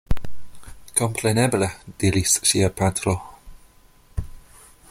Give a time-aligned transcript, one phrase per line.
[1.01, 1.69] Kompreneble!
[2.05, 3.15] diris ŝia patro.